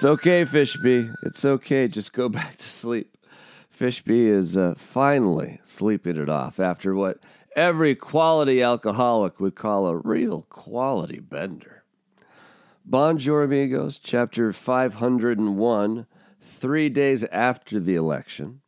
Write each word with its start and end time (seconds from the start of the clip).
It's 0.00 0.06
okay, 0.06 0.46
Fishby. 0.46 1.12
It's 1.24 1.44
okay. 1.44 1.86
Just 1.86 2.14
go 2.14 2.28
back 2.30 2.56
to 2.56 2.66
sleep. 2.66 3.18
Fishby 3.70 4.28
is 4.28 4.56
uh, 4.56 4.72
finally 4.74 5.60
sleeping 5.62 6.16
it 6.16 6.30
off 6.30 6.58
after 6.58 6.94
what 6.94 7.18
every 7.54 7.94
quality 7.94 8.62
alcoholic 8.62 9.38
would 9.38 9.54
call 9.54 9.86
a 9.86 9.98
real 9.98 10.46
quality 10.48 11.18
bender. 11.18 11.84
Bonjour, 12.82 13.42
amigos. 13.42 13.98
Chapter 13.98 14.54
501, 14.54 16.06
three 16.40 16.88
days 16.88 17.24
after 17.24 17.78
the 17.78 17.94
election. 17.94 18.62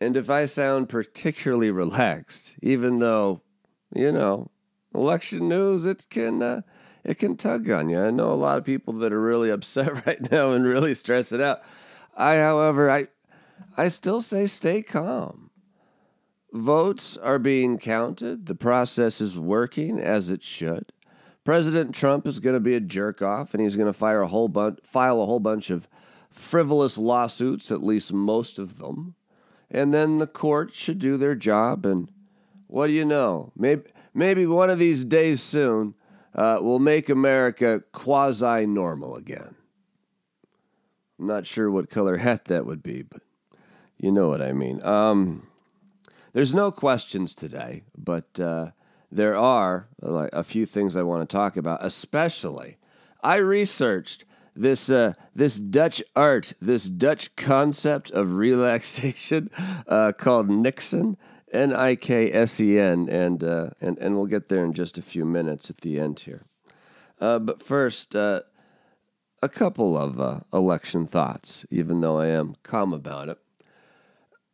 And 0.00 0.16
if 0.16 0.30
I 0.30 0.46
sound 0.46 0.88
particularly 0.88 1.70
relaxed, 1.70 2.54
even 2.62 2.98
though, 2.98 3.42
you 3.94 4.10
know, 4.10 4.50
election 4.94 5.50
news, 5.50 5.84
it 5.84 6.06
can. 6.08 6.40
Uh, 6.40 6.62
it 7.04 7.18
can 7.18 7.36
tug 7.36 7.68
on 7.70 7.88
you. 7.88 8.00
I 8.00 8.10
know 8.10 8.32
a 8.32 8.34
lot 8.34 8.58
of 8.58 8.64
people 8.64 8.94
that 8.94 9.12
are 9.12 9.20
really 9.20 9.50
upset 9.56 10.06
right 10.06 10.30
now 10.30 10.52
and 10.52 10.64
really 10.64 10.94
stress 10.94 11.32
it 11.32 11.40
out. 11.40 11.62
I, 12.16 12.36
however, 12.36 12.90
I 12.90 13.08
I 13.76 13.88
still 13.88 14.20
say 14.20 14.46
stay 14.46 14.82
calm. 14.82 15.50
Votes 16.52 17.16
are 17.16 17.38
being 17.38 17.78
counted. 17.78 18.46
The 18.46 18.54
process 18.54 19.20
is 19.20 19.38
working 19.38 19.98
as 19.98 20.30
it 20.30 20.42
should. 20.42 20.92
President 21.44 21.94
Trump 21.94 22.26
is 22.26 22.38
going 22.38 22.54
to 22.54 22.60
be 22.60 22.74
a 22.74 22.80
jerk 22.80 23.22
off, 23.22 23.54
and 23.54 23.62
he's 23.62 23.76
going 23.76 23.88
to 23.88 23.98
fire 23.98 24.20
a 24.20 24.28
whole 24.28 24.48
bunch, 24.48 24.78
file 24.84 25.22
a 25.22 25.26
whole 25.26 25.40
bunch 25.40 25.70
of 25.70 25.88
frivolous 26.30 26.98
lawsuits, 26.98 27.70
at 27.72 27.82
least 27.82 28.12
most 28.12 28.58
of 28.58 28.78
them. 28.78 29.14
And 29.70 29.94
then 29.94 30.18
the 30.18 30.26
court 30.26 30.74
should 30.74 30.98
do 30.98 31.16
their 31.16 31.34
job. 31.34 31.86
And 31.86 32.10
what 32.66 32.88
do 32.88 32.92
you 32.92 33.04
know? 33.04 33.52
Maybe, 33.56 33.84
maybe 34.12 34.46
one 34.46 34.70
of 34.70 34.78
these 34.78 35.04
days 35.04 35.42
soon, 35.42 35.94
uh, 36.34 36.58
will 36.60 36.78
make 36.78 37.08
America 37.08 37.82
quasi 37.92 38.66
normal 38.66 39.16
again. 39.16 39.54
I'm 41.18 41.26
not 41.26 41.46
sure 41.46 41.70
what 41.70 41.90
color 41.90 42.16
hat 42.16 42.46
that 42.46 42.66
would 42.66 42.82
be, 42.82 43.02
but 43.02 43.22
you 43.98 44.10
know 44.10 44.28
what 44.28 44.42
I 44.42 44.52
mean. 44.52 44.84
Um, 44.84 45.46
there's 46.32 46.54
no 46.54 46.70
questions 46.70 47.34
today, 47.34 47.84
but 47.96 48.40
uh, 48.40 48.70
there 49.10 49.36
are 49.36 49.88
like, 50.00 50.30
a 50.32 50.42
few 50.42 50.66
things 50.66 50.96
I 50.96 51.02
want 51.02 51.28
to 51.28 51.32
talk 51.32 51.56
about. 51.56 51.84
Especially, 51.84 52.78
I 53.22 53.36
researched 53.36 54.24
this 54.56 54.90
uh, 54.90 55.14
this 55.34 55.58
Dutch 55.58 56.02
art, 56.16 56.54
this 56.60 56.84
Dutch 56.84 57.34
concept 57.36 58.10
of 58.10 58.32
relaxation 58.32 59.50
uh, 59.86 60.12
called 60.12 60.48
Niksen, 60.48 61.16
N 61.52 61.74
I 61.74 61.94
K 61.94 62.32
S 62.32 62.60
E 62.60 62.78
N, 62.78 63.08
and 63.08 63.44
uh, 63.44 63.70
and 63.80 63.98
and 63.98 64.16
we'll 64.16 64.26
get 64.26 64.48
there 64.48 64.64
in 64.64 64.72
just 64.72 64.98
a 64.98 65.02
few 65.02 65.24
minutes 65.24 65.70
at 65.70 65.82
the 65.82 66.00
end 66.00 66.20
here. 66.20 66.46
Uh, 67.20 67.38
but 67.38 67.62
first, 67.62 68.16
uh, 68.16 68.40
a 69.42 69.48
couple 69.48 69.96
of 69.96 70.20
uh, 70.20 70.40
election 70.52 71.06
thoughts, 71.06 71.66
even 71.70 72.00
though 72.00 72.18
I 72.18 72.28
am 72.28 72.56
calm 72.62 72.92
about 72.92 73.28
it. 73.28 73.38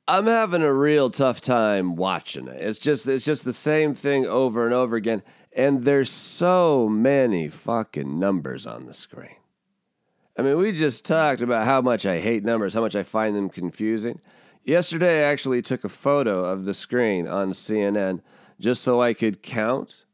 I'm 0.09 0.27
having 0.27 0.63
a 0.63 0.73
real 0.73 1.11
tough 1.11 1.41
time 1.41 1.95
watching 1.95 2.49
it. 2.49 2.57
It's 2.61 2.79
just 2.79 3.07
it's 3.07 3.25
just 3.25 3.45
the 3.45 3.53
same 3.53 3.95
thing 3.95 4.27
over 4.27 4.65
and 4.65 4.75
over 4.75 4.97
again, 4.97 5.23
and 5.53 5.85
there's 5.85 6.11
so 6.11 6.89
many 6.89 7.49
fucking 7.49 8.19
numbers 8.19 8.67
on 8.67 8.87
the 8.87 8.95
screen. 8.95 9.37
I 10.37 10.43
mean, 10.43 10.57
we 10.57 10.73
just 10.73 11.05
talked 11.05 11.43
about 11.43 11.67
how 11.67 11.81
much 11.81 12.07
I 12.07 12.21
hate 12.21 12.45
numbers, 12.45 12.73
how 12.73 12.81
much 12.81 12.95
I 12.95 13.03
find 13.03 13.37
them 13.37 13.51
confusing. 13.51 14.21
Yesterday, 14.65 15.25
I 15.25 15.31
actually 15.33 15.63
took 15.63 15.85
a 15.85 15.89
photo 15.89 16.45
of 16.45 16.65
the 16.65 16.75
screen 16.75 17.27
on 17.27 17.53
CNN 17.53 18.21
just 18.61 18.83
so 18.83 19.01
I 19.01 19.15
could 19.15 19.43
count. 19.43 20.05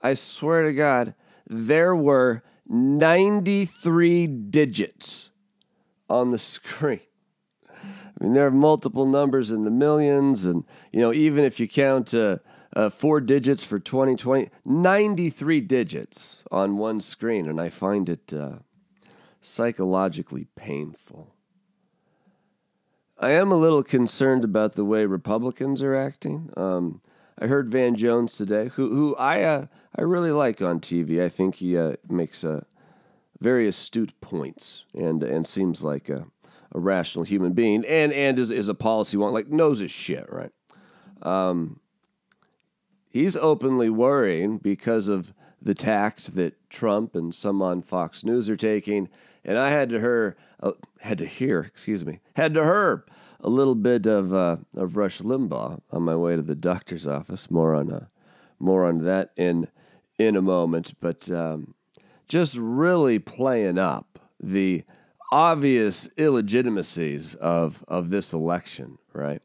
I 0.00 0.14
swear 0.14 0.62
to 0.62 0.72
God, 0.72 1.14
there 1.46 1.94
were 1.94 2.42
93 2.66 4.26
digits 4.26 5.30
on 6.08 6.30
the 6.30 6.38
screen. 6.38 7.00
I 7.74 8.24
mean, 8.24 8.34
there 8.34 8.46
are 8.46 8.52
multiple 8.52 9.06
numbers 9.06 9.50
in 9.50 9.62
the 9.62 9.70
millions, 9.70 10.44
and 10.44 10.64
you 10.92 11.00
know, 11.00 11.12
even 11.12 11.44
if 11.44 11.58
you 11.58 11.66
count 11.66 12.14
uh, 12.14 12.38
uh, 12.74 12.88
four 12.88 13.20
digits 13.20 13.64
for 13.64 13.78
2020, 13.78 14.48
93 14.64 15.60
digits 15.60 16.44
on 16.50 16.78
one 16.78 17.00
screen, 17.00 17.48
and 17.48 17.60
I 17.60 17.68
find 17.68 18.08
it 18.08 18.32
uh, 18.32 18.58
psychologically 19.40 20.46
painful. 20.56 21.34
I 23.22 23.30
am 23.30 23.52
a 23.52 23.56
little 23.56 23.84
concerned 23.84 24.44
about 24.44 24.72
the 24.72 24.84
way 24.84 25.06
Republicans 25.06 25.80
are 25.80 25.94
acting. 25.94 26.50
Um, 26.56 27.00
I 27.38 27.46
heard 27.46 27.70
Van 27.70 27.94
Jones 27.94 28.34
today, 28.34 28.68
who 28.74 28.90
who 28.90 29.14
I 29.14 29.42
uh, 29.42 29.66
I 29.96 30.02
really 30.02 30.32
like 30.32 30.60
on 30.60 30.80
TV. 30.80 31.22
I 31.22 31.28
think 31.28 31.56
he 31.56 31.78
uh, 31.78 31.92
makes 32.08 32.42
uh, 32.42 32.64
very 33.40 33.68
astute 33.68 34.20
points 34.20 34.86
and 34.92 35.22
and 35.22 35.46
seems 35.46 35.84
like 35.84 36.08
a, 36.08 36.26
a 36.72 36.80
rational 36.80 37.24
human 37.24 37.52
being, 37.52 37.84
and 37.84 38.12
and 38.12 38.40
is 38.40 38.50
is 38.50 38.68
a 38.68 38.74
policy 38.74 39.16
one 39.16 39.32
like 39.32 39.48
knows 39.48 39.78
his 39.78 39.92
shit, 39.92 40.26
right? 40.28 40.52
Um, 41.22 41.78
he's 43.08 43.36
openly 43.36 43.88
worrying 43.88 44.58
because 44.58 45.06
of 45.06 45.32
the 45.62 45.74
tact 45.74 46.34
that 46.34 46.70
Trump 46.70 47.14
and 47.14 47.34
some 47.34 47.62
on 47.62 47.82
Fox 47.82 48.24
News 48.24 48.50
are 48.50 48.56
taking, 48.56 49.08
and 49.44 49.58
I 49.58 49.70
had 49.70 49.88
to 49.90 50.00
her 50.00 50.36
uh, 50.60 50.72
had 51.00 51.18
to 51.18 51.26
hear, 51.26 51.60
excuse 51.60 52.04
me, 52.04 52.20
had 52.36 52.54
to 52.54 52.64
her 52.64 53.04
a 53.40 53.48
little 53.48 53.74
bit 53.74 54.06
of 54.06 54.34
uh, 54.34 54.56
of 54.76 54.96
Rush 54.96 55.20
Limbaugh 55.20 55.80
on 55.90 56.02
my 56.02 56.16
way 56.16 56.36
to 56.36 56.42
the 56.42 56.54
doctor's 56.54 57.06
office. 57.06 57.50
More 57.50 57.74
on 57.74 57.92
uh, 57.92 58.06
more 58.58 58.86
on 58.86 59.04
that 59.04 59.30
in 59.36 59.68
in 60.18 60.36
a 60.36 60.42
moment, 60.42 60.94
but 61.00 61.30
um, 61.30 61.74
just 62.28 62.56
really 62.56 63.18
playing 63.18 63.78
up 63.78 64.18
the 64.40 64.84
obvious 65.32 66.08
illegitimacies 66.16 67.34
of 67.36 67.84
of 67.88 68.10
this 68.10 68.32
election, 68.32 68.98
right? 69.12 69.42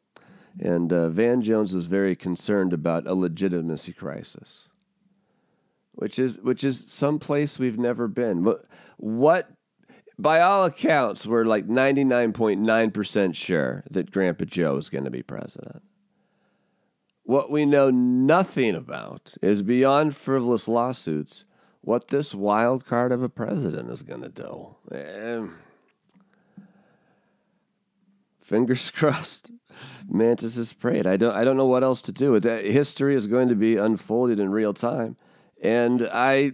And 0.59 0.91
uh, 0.91 1.09
Van 1.09 1.41
Jones 1.41 1.73
was 1.73 1.85
very 1.85 2.15
concerned 2.15 2.73
about 2.73 3.05
a 3.05 3.13
legitimacy 3.13 3.93
crisis, 3.93 4.67
which 5.97 6.19
is 6.19 6.39
which 6.39 6.63
is 6.63 6.85
some 6.87 7.17
place 7.17 7.57
we've 7.57 7.79
never 7.79 8.07
been. 8.07 8.43
What 8.43 8.65
what 8.97 9.49
by 10.19 10.41
all 10.41 10.63
accounts, 10.63 11.25
we're 11.25 11.43
like 11.43 11.67
99.9% 11.67 13.35
sure 13.35 13.83
that 13.89 14.11
Grandpa 14.11 14.45
Joe 14.45 14.77
is 14.77 14.89
going 14.89 15.03
to 15.03 15.11
be 15.11 15.21
president. 15.21 15.83
What 17.23 17.51
we 17.51 17.65
know 17.65 17.89
nothing 17.89 18.73
about 18.73 19.35
is 19.41 19.61
beyond 19.61 20.15
frivolous 20.15 20.67
lawsuits 20.67 21.45
what 21.81 22.07
this 22.09 22.33
wild 22.33 22.85
card 22.85 23.11
of 23.11 23.21
a 23.23 23.29
president 23.29 23.89
is 23.89 24.03
going 24.03 24.21
to 24.21 24.29
do. 24.29 24.75
Fingers 28.39 28.91
crossed. 28.95 29.51
Mantis 30.07 30.57
is 30.57 30.73
prayed. 30.73 31.05
I 31.05 31.17
don't. 31.17 31.35
I 31.35 31.43
don't 31.43 31.57
know 31.57 31.65
what 31.65 31.83
else 31.83 32.01
to 32.03 32.11
do. 32.11 32.33
History 32.33 33.15
is 33.15 33.27
going 33.27 33.49
to 33.49 33.55
be 33.55 33.77
unfolded 33.77 34.39
in 34.39 34.51
real 34.51 34.73
time, 34.73 35.17
and 35.61 36.07
I 36.11 36.53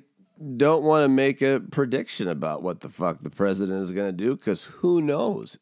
don't 0.58 0.84
want 0.84 1.03
to 1.03 1.08
make 1.08 1.41
a 1.41 1.62
prediction 1.72 2.28
about 2.28 2.64
what 2.64 2.81
the 2.81 2.90
fuck 2.90 3.22
the 3.22 3.30
president 3.30 3.81
is 3.81 3.91
going 3.91 4.08
to 4.08 4.12
do 4.12 4.36
because 4.36 4.64
who 4.66 5.02
knows? 5.02 5.58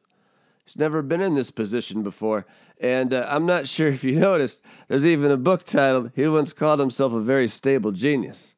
He's 0.65 0.77
never 0.77 1.01
been 1.01 1.21
in 1.21 1.35
this 1.35 1.51
position 1.51 2.03
before. 2.03 2.45
And 2.79 3.13
uh, 3.13 3.27
I'm 3.29 3.45
not 3.45 3.67
sure 3.67 3.87
if 3.87 4.03
you 4.03 4.15
noticed, 4.19 4.61
there's 4.87 5.05
even 5.05 5.31
a 5.31 5.37
book 5.37 5.63
titled, 5.63 6.11
he 6.15 6.27
once 6.27 6.53
called 6.53 6.79
himself 6.79 7.13
a 7.13 7.19
very 7.19 7.47
stable 7.47 7.91
genius, 7.91 8.55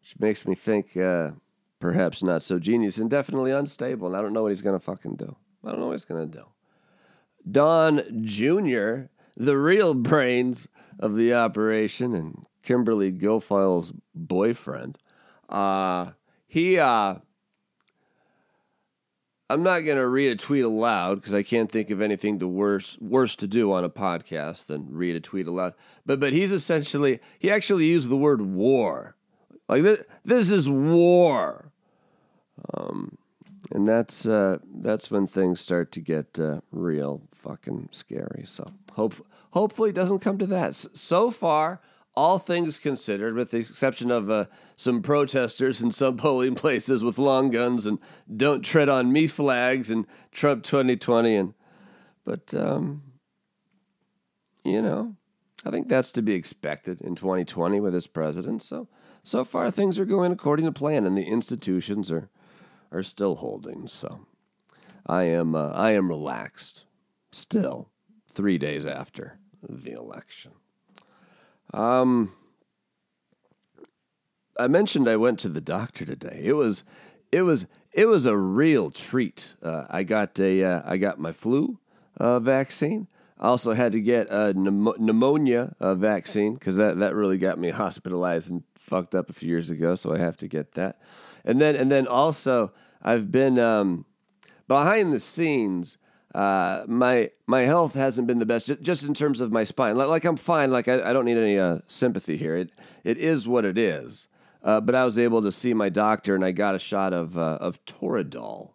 which 0.00 0.18
makes 0.18 0.46
me 0.46 0.54
think 0.54 0.96
uh, 0.96 1.32
perhaps 1.80 2.22
not 2.22 2.42
so 2.42 2.58
genius 2.58 2.98
and 2.98 3.10
definitely 3.10 3.50
unstable. 3.50 4.08
And 4.08 4.16
I 4.16 4.22
don't 4.22 4.32
know 4.32 4.42
what 4.42 4.52
he's 4.52 4.62
going 4.62 4.78
to 4.78 4.84
fucking 4.84 5.16
do. 5.16 5.36
I 5.64 5.70
don't 5.70 5.80
know 5.80 5.86
what 5.86 5.92
he's 5.92 6.04
going 6.04 6.30
to 6.30 6.38
do. 6.38 6.44
Don 7.50 8.02
Jr., 8.24 9.08
the 9.36 9.56
real 9.56 9.94
brains 9.94 10.68
of 10.98 11.16
the 11.16 11.34
operation, 11.34 12.14
and 12.14 12.46
Kimberly 12.62 13.12
Guilfoyle's 13.12 13.92
boyfriend, 14.14 14.98
uh, 15.48 16.12
he, 16.46 16.78
uh, 16.78 17.16
I'm 19.52 19.62
not 19.62 19.80
going 19.80 19.98
to 19.98 20.06
read 20.06 20.32
a 20.32 20.36
tweet 20.36 20.64
aloud 20.64 21.16
because 21.16 21.34
I 21.34 21.42
can't 21.42 21.70
think 21.70 21.90
of 21.90 22.00
anything 22.00 22.38
to 22.38 22.48
worse 22.48 22.96
worse 23.00 23.36
to 23.36 23.46
do 23.46 23.70
on 23.70 23.84
a 23.84 23.90
podcast 23.90 24.66
than 24.66 24.86
read 24.90 25.14
a 25.14 25.20
tweet 25.20 25.46
aloud. 25.46 25.74
But 26.06 26.20
but 26.20 26.32
he's 26.32 26.52
essentially 26.52 27.20
he 27.38 27.50
actually 27.50 27.84
used 27.84 28.08
the 28.08 28.16
word 28.16 28.40
war, 28.40 29.14
like 29.68 29.82
this, 29.82 30.04
this 30.24 30.50
is 30.50 30.70
war, 30.70 31.70
um, 32.72 33.18
and 33.70 33.86
that's 33.86 34.26
uh, 34.26 34.58
that's 34.74 35.10
when 35.10 35.26
things 35.26 35.60
start 35.60 35.92
to 35.92 36.00
get 36.00 36.40
uh, 36.40 36.60
real 36.70 37.22
fucking 37.34 37.90
scary. 37.92 38.44
So 38.46 38.64
hope 38.94 39.26
hopefully 39.50 39.90
it 39.90 39.94
doesn't 39.94 40.20
come 40.20 40.38
to 40.38 40.46
that. 40.46 40.74
So 40.74 41.30
far, 41.30 41.80
all 42.14 42.38
things 42.38 42.78
considered, 42.78 43.34
with 43.34 43.50
the 43.50 43.58
exception 43.58 44.10
of 44.10 44.30
uh, 44.30 44.46
some 44.76 45.02
protesters 45.02 45.80
in 45.80 45.92
some 45.92 46.16
polling 46.18 46.54
places 46.54 47.02
with 47.02 47.18
long 47.18 47.50
guns 47.50 47.86
and 47.86 47.98
"Don't 48.34 48.62
tread 48.62 48.88
on 48.88 49.12
me" 49.12 49.26
flags 49.26 49.90
and 49.90 50.06
Trump 50.30 50.62
2020, 50.64 51.36
and 51.36 51.54
but 52.24 52.52
um, 52.54 53.02
you 54.64 54.82
know, 54.82 55.16
I 55.64 55.70
think 55.70 55.88
that's 55.88 56.10
to 56.12 56.22
be 56.22 56.34
expected 56.34 57.00
in 57.00 57.14
2020 57.14 57.80
with 57.80 57.92
this 57.92 58.06
president. 58.06 58.62
So 58.62 58.88
so 59.22 59.44
far 59.44 59.70
things 59.70 59.98
are 59.98 60.04
going 60.04 60.32
according 60.32 60.66
to 60.66 60.72
plan, 60.72 61.06
and 61.06 61.16
the 61.16 61.24
institutions 61.24 62.10
are 62.10 62.28
are 62.90 63.02
still 63.02 63.36
holding. 63.36 63.88
So 63.88 64.26
I 65.06 65.24
am 65.24 65.54
uh, 65.54 65.70
I 65.70 65.92
am 65.92 66.08
relaxed 66.08 66.84
still. 67.30 67.91
Three 68.32 68.58
days 68.58 68.86
after 68.86 69.38
the 69.68 69.92
election. 69.92 70.52
Um, 71.72 72.32
I 74.58 74.68
mentioned 74.68 75.08
I 75.08 75.16
went 75.16 75.38
to 75.40 75.48
the 75.48 75.60
doctor 75.60 76.04
today. 76.04 76.40
It 76.42 76.54
was 76.54 76.82
it 77.30 77.42
was 77.42 77.66
it 77.92 78.06
was 78.06 78.26
a 78.26 78.36
real 78.36 78.90
treat. 78.90 79.54
Uh, 79.62 79.84
I 79.90 80.02
got 80.02 80.38
a 80.40 80.64
uh, 80.64 80.82
I 80.84 80.96
got 80.96 81.18
my 81.18 81.32
flu 81.32 81.78
uh, 82.18 82.40
vaccine. 82.40 83.08
I 83.38 83.48
also 83.48 83.72
had 83.72 83.92
to 83.92 84.00
get 84.00 84.28
a 84.30 84.52
pneumonia 84.54 85.74
uh, 85.80 85.94
vaccine 85.94 86.54
because 86.54 86.76
that, 86.76 86.98
that 87.00 87.14
really 87.14 87.38
got 87.38 87.58
me 87.58 87.70
hospitalized 87.70 88.50
and 88.50 88.62
fucked 88.78 89.14
up 89.14 89.28
a 89.28 89.32
few 89.32 89.48
years 89.48 89.70
ago. 89.70 89.94
So 89.94 90.14
I 90.14 90.18
have 90.18 90.36
to 90.38 90.48
get 90.48 90.72
that. 90.72 91.00
And 91.44 91.60
then 91.60 91.74
and 91.74 91.90
then 91.90 92.06
also 92.06 92.72
I've 93.02 93.32
been 93.32 93.58
um, 93.58 94.04
behind 94.68 95.12
the 95.12 95.20
scenes. 95.20 95.98
Uh, 96.34 96.84
my 96.86 97.30
my 97.46 97.64
health 97.64 97.94
hasn't 97.94 98.26
been 98.26 98.38
the 98.38 98.46
best, 98.46 98.70
just 98.80 99.04
in 99.04 99.12
terms 99.12 99.40
of 99.40 99.52
my 99.52 99.64
spine. 99.64 99.96
Like, 99.96 100.08
like 100.08 100.24
I'm 100.24 100.36
fine. 100.36 100.70
Like 100.70 100.88
I, 100.88 101.10
I 101.10 101.12
don't 101.12 101.26
need 101.26 101.36
any 101.36 101.58
uh, 101.58 101.78
sympathy 101.88 102.38
here. 102.38 102.56
It 102.56 102.70
it 103.04 103.18
is 103.18 103.46
what 103.46 103.64
it 103.64 103.76
is. 103.76 104.28
Uh, 104.62 104.80
but 104.80 104.94
I 104.94 105.04
was 105.04 105.18
able 105.18 105.42
to 105.42 105.52
see 105.52 105.74
my 105.74 105.88
doctor, 105.88 106.34
and 106.34 106.44
I 106.44 106.52
got 106.52 106.74
a 106.74 106.78
shot 106.78 107.12
of 107.12 107.36
uh, 107.36 107.58
of 107.60 107.84
Toradol, 107.84 108.70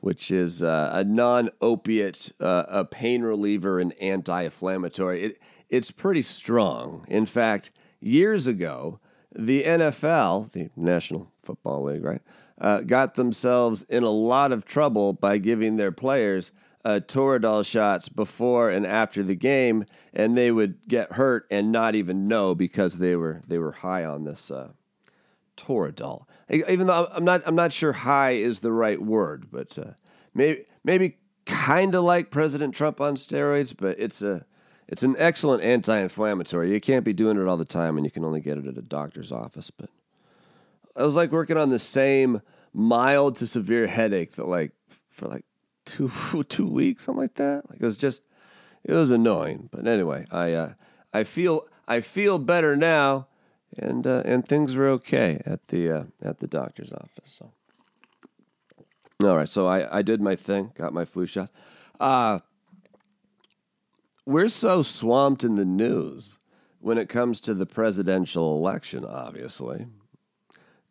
which 0.00 0.30
is 0.30 0.62
uh, 0.62 0.90
a 0.92 1.04
non-opiate, 1.04 2.32
uh, 2.40 2.64
a 2.68 2.84
pain 2.84 3.22
reliever 3.22 3.78
and 3.78 3.92
anti-inflammatory. 4.00 5.22
It 5.22 5.42
it's 5.68 5.90
pretty 5.90 6.22
strong. 6.22 7.04
In 7.08 7.26
fact, 7.26 7.70
years 8.00 8.46
ago, 8.46 8.98
the 9.32 9.62
NFL, 9.62 10.50
the 10.52 10.70
National 10.74 11.30
Football 11.42 11.84
League, 11.84 12.02
right, 12.02 12.86
got 12.86 13.14
themselves 13.14 13.82
in 13.82 14.02
a 14.02 14.10
lot 14.10 14.50
of 14.50 14.64
trouble 14.64 15.12
by 15.12 15.36
giving 15.36 15.76
their 15.76 15.92
players 15.92 16.50
uh, 16.88 17.00
Toradol 17.00 17.66
shots 17.66 18.08
before 18.08 18.70
and 18.70 18.86
after 18.86 19.22
the 19.22 19.34
game, 19.34 19.84
and 20.14 20.38
they 20.38 20.50
would 20.50 20.88
get 20.88 21.12
hurt 21.12 21.46
and 21.50 21.70
not 21.70 21.94
even 21.94 22.26
know 22.26 22.54
because 22.54 22.96
they 22.96 23.14
were 23.14 23.42
they 23.46 23.58
were 23.58 23.72
high 23.72 24.06
on 24.06 24.24
this 24.24 24.50
uh, 24.50 24.70
Toradol. 25.54 26.24
Even 26.48 26.86
though 26.86 27.06
I'm 27.12 27.26
not, 27.26 27.42
I'm 27.44 27.54
not 27.54 27.74
sure 27.74 27.92
high 27.92 28.30
is 28.30 28.60
the 28.60 28.72
right 28.72 29.02
word, 29.02 29.48
but 29.52 29.76
uh, 29.76 29.92
maybe, 30.32 30.64
maybe 30.82 31.18
kind 31.44 31.94
of 31.94 32.04
like 32.04 32.30
President 32.30 32.74
Trump 32.74 33.02
on 33.02 33.16
steroids. 33.16 33.74
But 33.76 33.98
it's 33.98 34.22
a, 34.22 34.46
it's 34.88 35.02
an 35.02 35.14
excellent 35.18 35.62
anti-inflammatory. 35.62 36.72
You 36.72 36.80
can't 36.80 37.04
be 37.04 37.12
doing 37.12 37.38
it 37.38 37.46
all 37.46 37.58
the 37.58 37.66
time, 37.66 37.98
and 37.98 38.06
you 38.06 38.10
can 38.10 38.24
only 38.24 38.40
get 38.40 38.56
it 38.56 38.66
at 38.66 38.78
a 38.78 38.82
doctor's 38.82 39.30
office. 39.30 39.70
But 39.70 39.90
I 40.96 41.02
was 41.02 41.14
like 41.14 41.32
working 41.32 41.58
on 41.58 41.68
the 41.68 41.78
same 41.78 42.40
mild 42.72 43.36
to 43.36 43.46
severe 43.46 43.88
headache 43.88 44.32
that 44.36 44.48
like 44.48 44.72
for 45.10 45.28
like 45.28 45.44
two 45.88 46.44
two 46.48 46.66
weeks, 46.66 47.04
something 47.04 47.22
like 47.22 47.34
that. 47.34 47.68
Like 47.68 47.80
it 47.80 47.84
was 47.84 47.96
just, 47.96 48.26
it 48.84 48.92
was 48.92 49.10
annoying. 49.10 49.68
But 49.70 49.86
anyway, 49.86 50.26
I 50.30 50.52
uh, 50.52 50.72
I 51.12 51.24
feel 51.24 51.66
I 51.86 52.00
feel 52.00 52.38
better 52.38 52.76
now 52.76 53.28
and 53.76 54.06
uh, 54.06 54.22
and 54.24 54.46
things 54.46 54.74
were 54.74 54.88
okay 54.88 55.42
at 55.44 55.68
the 55.68 55.90
uh, 55.90 56.04
at 56.22 56.38
the 56.38 56.46
doctor's 56.46 56.92
office. 56.92 57.38
So, 57.38 57.52
all 59.24 59.36
right, 59.36 59.48
so 59.48 59.66
I 59.66 59.98
I 59.98 60.02
did 60.02 60.20
my 60.20 60.36
thing, 60.36 60.72
got 60.74 60.92
my 60.92 61.04
flu 61.04 61.26
shot. 61.26 61.50
Uh, 62.00 62.40
we're 64.24 64.48
so 64.48 64.82
swamped 64.82 65.44
in 65.44 65.56
the 65.56 65.64
news 65.64 66.38
when 66.80 66.98
it 66.98 67.08
comes 67.08 67.40
to 67.42 67.54
the 67.54 67.66
presidential 67.66 68.56
election. 68.56 69.04
Obviously, 69.04 69.86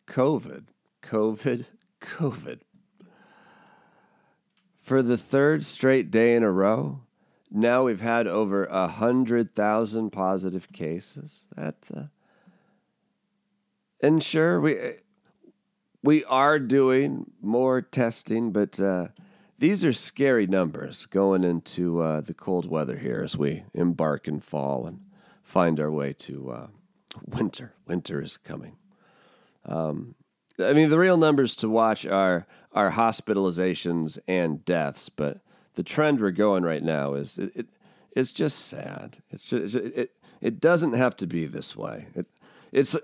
COVID, 0.08 0.66
COVID, 1.02 1.66
COVID. 2.02 2.60
For 4.88 5.04
the 5.04 5.18
third 5.18 5.66
straight 5.66 6.10
day 6.12 6.34
in 6.34 6.44
a 6.44 6.50
row, 6.50 7.02
now 7.52 7.84
we've 7.84 8.00
had 8.00 8.26
over 8.26 8.64
a 8.64 8.88
hundred 8.88 9.54
thousand 9.54 10.12
positive 10.12 10.72
cases. 10.72 11.46
That's 11.58 11.92
uh, 11.92 12.08
and 14.00 14.24
sure 14.24 14.62
we 14.62 14.78
we 16.02 16.24
are 16.24 16.58
doing 16.58 17.32
more 17.42 17.82
testing, 17.82 18.54
but 18.54 18.80
uh, 18.80 19.10
these 19.60 19.84
are 19.84 19.92
scary 19.92 20.48
numbers 20.48 21.06
going 21.06 21.44
into 21.44 22.00
uh, 22.02 22.22
the 22.22 22.34
cold 22.34 22.70
weather 22.70 22.96
here 22.96 23.22
as 23.22 23.36
we 23.36 23.66
embark 23.74 24.26
in 24.26 24.40
fall 24.40 24.86
and 24.86 25.02
find 25.44 25.82
our 25.82 25.92
way 25.92 26.14
to 26.14 26.50
uh, 26.50 26.68
winter. 27.26 27.74
Winter 27.86 28.22
is 28.22 28.38
coming. 28.38 28.78
Um, 29.66 30.16
I 30.60 30.74
mean, 30.74 30.90
the 30.90 31.00
real 31.00 31.18
numbers 31.18 31.56
to 31.58 31.70
watch 31.70 32.06
are 32.06 32.46
are 32.74 32.92
hospitalizations 32.92 34.20
and 34.28 34.64
deaths, 34.66 35.10
but 35.10 35.40
the 35.76 35.84
trend 35.84 36.20
we're 36.20 36.32
going 36.32 36.64
right 36.64 36.84
now 36.84 37.14
is 37.14 37.40
it, 37.40 37.52
it 37.56 37.68
it's 38.16 38.32
just 38.32 38.60
sad. 38.60 39.18
It's 39.30 39.46
just 39.46 39.76
it 39.76 40.18
it 40.42 40.60
doesn't 40.60 40.94
have 40.94 41.16
to 41.18 41.28
be 41.28 41.46
this 41.46 41.76
way. 41.76 42.08
It 42.16 42.28
it's 42.72 42.96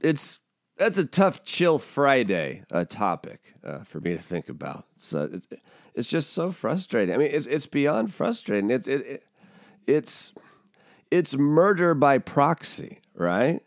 it's 0.00 0.40
that's 0.76 0.98
a 0.98 1.04
tough 1.04 1.44
chill 1.44 1.78
Friday 1.78 2.62
uh, 2.70 2.84
topic 2.84 3.54
uh, 3.64 3.80
for 3.80 4.00
me 4.00 4.12
to 4.12 4.22
think 4.22 4.48
about. 4.48 4.86
So 4.96 5.28
it, 5.32 5.60
it's 5.94 6.08
just 6.08 6.30
so 6.32 6.52
frustrating. 6.52 7.14
I 7.14 7.18
mean, 7.18 7.30
it's 7.32 7.46
it's 7.46 7.66
beyond 7.66 8.14
frustrating. 8.14 8.70
It's 8.70 8.86
it, 8.86 9.00
it 9.06 9.24
it's 9.86 10.32
it's 11.10 11.36
murder 11.36 11.94
by 11.94 12.18
proxy, 12.18 13.00
right? 13.14 13.62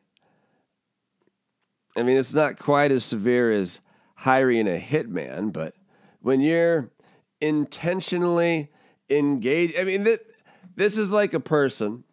I 1.95 2.03
mean, 2.03 2.17
it's 2.17 2.33
not 2.33 2.57
quite 2.57 2.91
as 2.91 3.03
severe 3.03 3.51
as 3.51 3.79
hiring 4.17 4.67
a 4.67 4.79
hitman, 4.79 5.51
but 5.51 5.75
when 6.21 6.39
you're 6.39 6.91
intentionally 7.39 8.71
engaged, 9.09 9.77
I 9.77 9.83
mean, 9.83 10.05
th- 10.05 10.21
this 10.75 10.97
is 10.97 11.11
like 11.11 11.33
a 11.33 11.39
person 11.39 12.03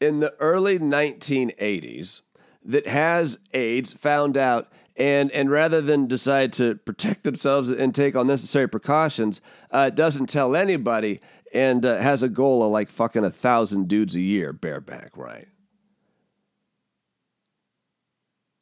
in 0.00 0.20
the 0.20 0.34
early 0.38 0.78
1980s 0.78 2.22
that 2.64 2.86
has 2.86 3.38
AIDS 3.52 3.92
found 3.92 4.36
out 4.36 4.72
and 4.96 5.30
and 5.30 5.48
rather 5.48 5.80
than 5.80 6.08
decide 6.08 6.52
to 6.54 6.74
protect 6.74 7.22
themselves 7.22 7.70
and 7.70 7.94
take 7.94 8.16
all 8.16 8.24
necessary 8.24 8.68
precautions, 8.68 9.40
uh, 9.70 9.90
doesn't 9.90 10.26
tell 10.26 10.56
anybody 10.56 11.20
and 11.52 11.86
uh, 11.86 11.98
has 11.98 12.22
a 12.22 12.28
goal 12.28 12.62
of 12.64 12.72
like 12.72 12.90
fucking 12.90 13.24
a 13.24 13.30
thousand 13.30 13.88
dudes 13.88 14.16
a 14.16 14.20
year 14.20 14.52
bareback, 14.52 15.16
right? 15.16 15.48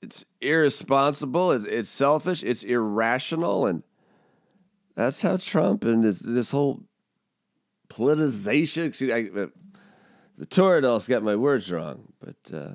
It's 0.03 0.25
irresponsible. 0.41 1.53
It's, 1.53 1.65
it's 1.65 1.89
selfish. 1.89 2.43
It's 2.43 2.63
irrational, 2.63 3.67
and 3.67 3.83
that's 4.95 5.23
how 5.23 5.37
Trump 5.37 5.85
and 5.85 6.05
this 6.05 6.19
this 6.19 6.51
whole 6.51 6.83
politicization. 7.89 8.87
Excuse, 8.87 9.13
I, 9.13 9.41
uh, 9.41 9.47
the 10.39 10.47
Toradol's 10.47 11.07
got 11.09 11.23
my 11.23 11.37
words 11.37 11.71
wrong, 11.71 12.13
but. 12.21 12.55
Uh, 12.55 12.75